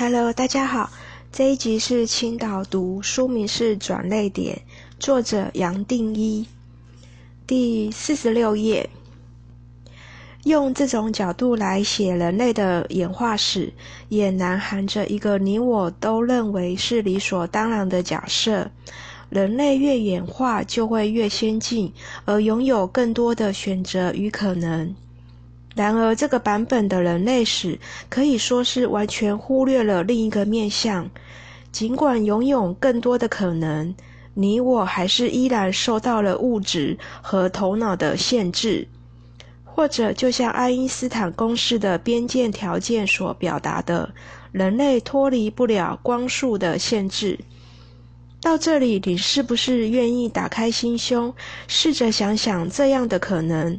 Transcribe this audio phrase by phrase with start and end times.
[0.00, 0.90] Hello，大家好，
[1.30, 4.56] 这一集是青岛读，书名是《转泪点》，
[4.98, 6.46] 作者杨定一，
[7.46, 8.88] 第四十六页。
[10.44, 13.70] 用这种角度来写人类的演化史，
[14.08, 18.70] 也难含着一个你我都认为是理所当然的假设：
[19.28, 21.92] 人类越演化就会越先进，
[22.24, 24.94] 而拥有更多的选择与可能。
[25.74, 27.78] 然而，这个版本的人类史
[28.08, 31.08] 可以说是完全忽略了另一个面向。
[31.70, 33.94] 尽管拥有更多的可能，
[34.34, 38.88] 你我还是依然受到了物质和头脑的限制，
[39.64, 44.12] 或者就像爱因斯坦公式的边界条件所表达的，
[44.50, 47.38] 人类脱离不了光速的限制。
[48.42, 51.32] 到这里，你是不是愿意打开心胸，
[51.68, 53.78] 试着想想这样的可能？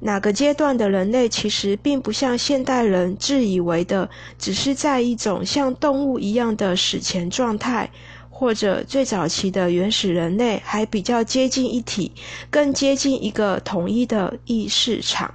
[0.00, 7.90] 哪个阶段的人类其实并不像现代人自以为的，只是在一种像动物一样的史前状态，
[8.30, 12.12] 或者最早期的原始人类还比较接近一体，
[12.48, 15.34] 更接近一个统一的意识场。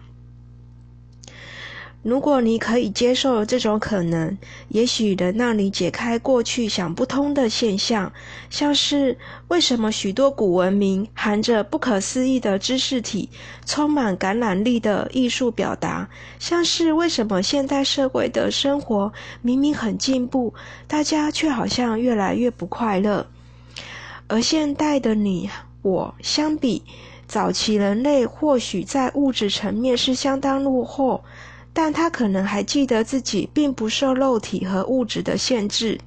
[2.04, 4.38] 如果你可以接受这种可能，
[4.68, 8.12] 也许能让你解开过去想不通的现象，
[8.50, 13.30] 像是为什么许多古文明含着不可思议的知识体，
[13.66, 20.54] 充满感染力的艺术表达，像是为什么现代社会的生活明明很进步，
[20.90, 23.26] 大家却好像越来越不快乐，
[24.28, 25.50] 而现代的你
[25.82, 26.84] 我相比
[27.28, 31.24] 早期人类，或许在物质层面是相当落后。
[31.74, 36.00] 但他可能还记得自己并不受肉体和物质的限制，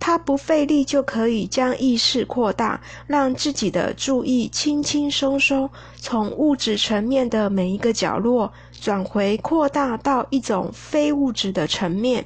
[0.00, 12.24] 他不费力就可以将意识扩大，让自己的注意轻轻松松从物质层面的每一个角落转回扩大到一种非物质的层面。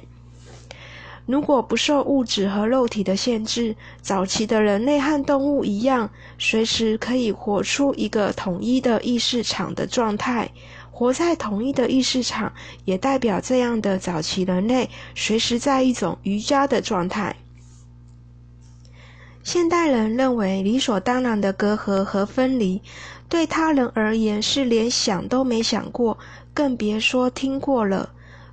[1.27, 10.49] 如果不受物质和肉体的限制，早期的人类和动物一样，随时可以活出一个统一的意识场的状态。
[10.99, 12.51] 活在同一的意识场，
[12.83, 17.37] 也代表这样的早期人类随时在一种瑜伽的状态。
[19.41, 22.81] 现代人认为理所当然的隔阂和分离，
[23.29, 26.17] 对他人而言是连想都没想过，
[26.53, 28.09] 更别说听过了。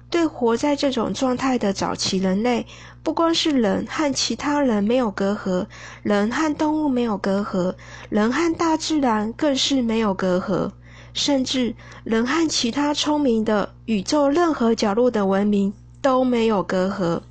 [0.08, 2.64] 对活在这种状态的早期人类，
[3.02, 5.66] 不光是人和其他人没有隔阂，
[6.04, 7.74] 人和动物没有隔阂，
[8.08, 10.70] 人和大自然更是没有隔阂。
[11.16, 15.72] 甚至人和其他聪明的宇宙任何角落的文明
[16.02, 17.22] 都没有隔阂。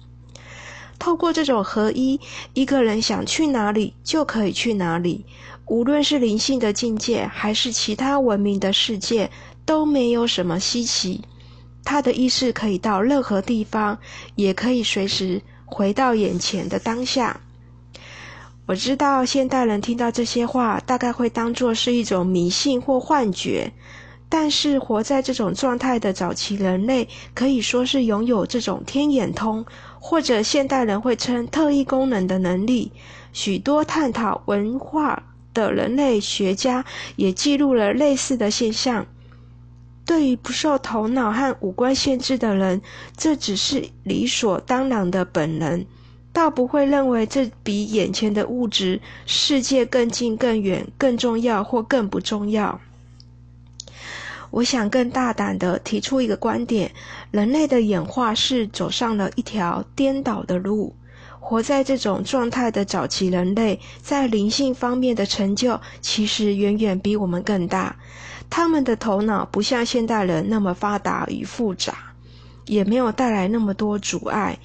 [0.97, 2.19] 透过这种合一，
[2.53, 5.23] 一个人想去哪里就可以去哪里，
[5.67, 9.29] 无论是灵性的境界还是其他文明的世界，
[9.65, 11.21] 都没有什么稀奇。
[11.83, 13.99] 他的意识可以到任何地方，
[14.33, 17.39] 也可以随时回到眼前的当下。
[18.67, 23.71] 我知道现代人听到这些话，大概会当作是一种迷信或幻觉。
[24.27, 29.63] 但是活在这种状态的早期人类，可以说是拥有这种天眼通，
[29.99, 32.91] 或者现代人会称特异功能的能力。
[33.33, 35.21] 许多探讨文化
[35.53, 36.83] 的人类学家
[37.17, 39.05] 也记录了类似的现象。
[40.05, 42.81] 对于不受头脑和五官限制的人，
[43.15, 45.85] 这只是理所当然的本能。
[46.35, 52.77] 倒不会认为这比眼前的物质世界更近、更远、更重要或更不重要。
[54.51, 56.91] 我想更大胆的提出一个观点：
[57.31, 60.93] 人类的演化是走上了一条颠倒的路。
[61.39, 67.95] 活在这种状态的早期人类，在灵性方面的成就其实远远比我们更大。
[68.49, 71.93] 他们的头脑不像现代人那么发达与复杂，
[72.65, 74.59] 也没有带来那么多阻碍。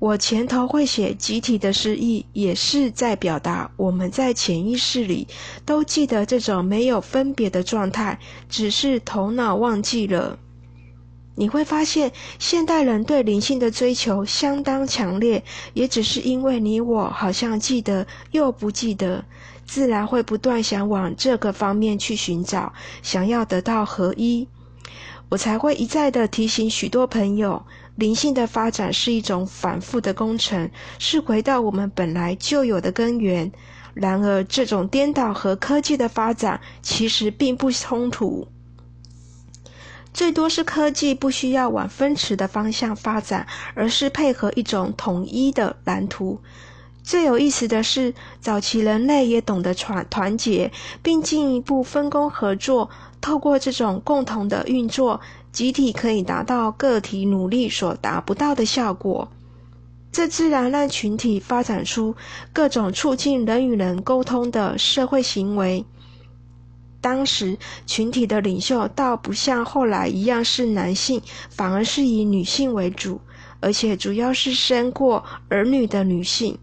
[0.00, 5.28] 我前头会写集体的失忆，也是在表达我们在潜意识里
[5.66, 8.18] 都记得这种没有分别的状态，
[8.48, 10.38] 只是头脑忘记了。
[11.34, 19.22] 你会发现，现代人对灵性的追求相当强烈，也只是因为你我好像记得又不记得，
[19.66, 22.72] 自然会不断想往这个方面去寻找，
[23.02, 24.48] 想要得到合一。
[25.30, 27.64] 我才会一再的提醒许多朋友。
[27.96, 33.50] 灵性的发展是一种反复的工程，是回到我们本来就有的根源。
[33.94, 38.48] 然而，这种颠倒和科技的发展其实并不冲突，
[40.14, 46.40] 最多是科技不需要往分池的方向发展，而是配合一种统一的蓝图。
[47.02, 50.70] 最有意思的是，早期人类也懂得团团结，
[51.02, 52.90] 并进一步分工合作。
[53.20, 55.20] 透过这种共同的运作，
[55.52, 59.28] 集体可以达到个体努力所达不到的效果。
[60.12, 62.16] 这自然让群体发展出
[62.52, 65.84] 各种促进人与人沟通的社会行为。
[67.00, 67.56] 当时
[67.86, 73.20] 群体的领袖倒不像后来一样是男性，反而是以女性为主，
[73.60, 76.58] 而且主要是生过儿女的女性。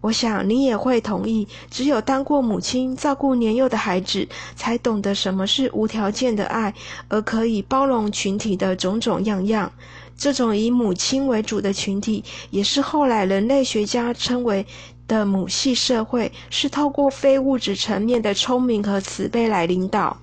[0.00, 6.72] 我想你也会同意，只有当过母亲，照顾年幼的孩子，才懂得什么是无条件的爱，
[7.08, 9.72] 而可以包容群体的种种样样。
[10.16, 14.64] 这种以母亲为主的群体，也是后来人类学家称为
[15.06, 20.16] 的母系社会，是透过非物质层面的聪明和慈悲来领导。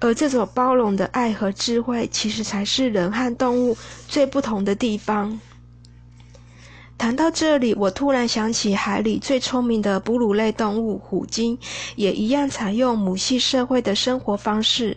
[0.00, 3.76] 而这种包容的爱和智慧，其实才是人和动物
[4.06, 5.40] 最不同的地方。
[6.96, 11.58] 谈到这里，我突然想起海里最聪明的哺乳类动物虎鲸，
[11.96, 14.96] 也一样采用母系社会的生活方式。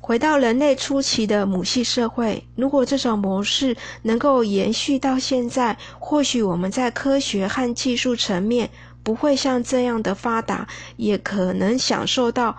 [0.00, 8.70] 回到人类初期的母系社会，如果这种模式能够延续到现在，或许我们在科学和技术层面
[9.02, 10.66] 不会像这样的发达，
[10.96, 12.56] 也可能享受到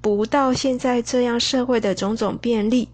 [0.00, 2.88] 不到现在这样社会的种种便利。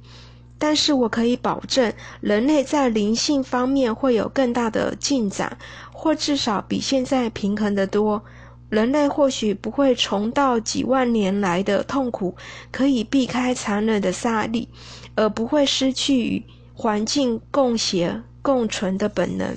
[0.60, 1.90] 但是我可以保证，
[2.20, 5.56] 人类在灵性方面会有更大的进展，
[5.90, 8.22] 或至少比现在平衡得多。
[8.68, 12.36] 人类或许不会重蹈几万年来的痛苦，
[12.70, 14.68] 可以避开残忍的杀戮，
[15.14, 19.56] 而不会失去与环境共谐共存的本能。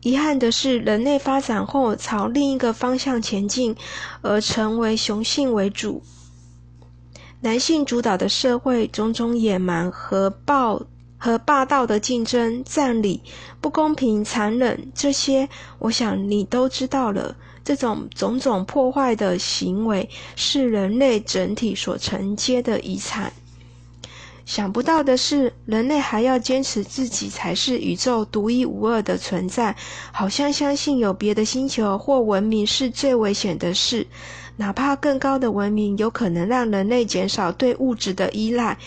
[0.00, 3.76] 遗憾的是，人类发展后朝另一个方向前进，
[4.22, 6.02] 而成为雄性为主。
[7.40, 10.82] 男性主导的社会，种种野蛮和暴
[11.18, 13.20] 和霸道的竞争、占理、
[13.60, 15.48] 不公平、残忍，这些
[15.78, 17.36] 我想你都知道了。
[17.62, 23.32] 这种种种破坏的行为，是人类整体所承接的遗产。
[24.44, 29.74] 想不到的是，人类还要坚持自己才是宇宙独一无二的存在，
[30.12, 34.06] 好像相信有别的星球或文明是最危险的事。
[34.56, 38.78] 哪怕更高的文明有可能让人类减少对物质的依赖，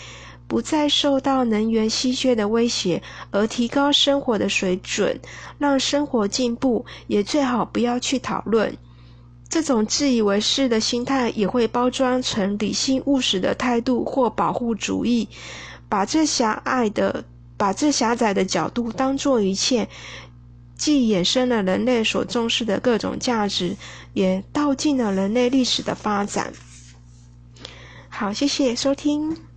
[0.48, 5.20] 不再受到能源稀缺的威胁，而提高生活的水准，
[5.58, 8.76] 让生活进步，也最好不要去讨论。
[9.48, 15.28] 这种自以为是的心态，也会包装成理性务实的态度或保护主义，
[15.88, 17.24] 把这狭隘的、
[17.56, 19.88] 把这狭窄的角度当做一切。
[20.80, 23.76] 既衍生了人类所重视的各种价值，
[24.14, 26.50] 也道尽了人类历史的发展。
[28.08, 29.49] 好，谢谢收听。